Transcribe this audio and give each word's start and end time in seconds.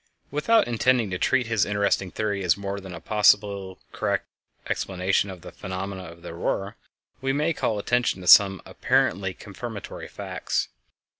Without 0.31 0.67
intending 0.67 1.11
to 1.11 1.19
treat 1.19 1.45
his 1.45 1.63
interesting 1.63 2.09
theory 2.09 2.43
as 2.43 2.57
more 2.57 2.79
than 2.79 2.95
a 2.95 2.99
possibly 2.99 3.77
correct 3.91 4.25
explanation 4.67 5.29
of 5.29 5.41
the 5.41 5.51
phenomena 5.51 6.05
of 6.05 6.23
the 6.23 6.33
Aurora, 6.33 6.75
we 7.21 7.31
may 7.31 7.53
call 7.53 7.77
attention 7.77 8.19
to 8.21 8.27
some 8.27 8.63
apparently 8.65 9.35
confirmatory 9.35 10.07
facts. 10.07 10.69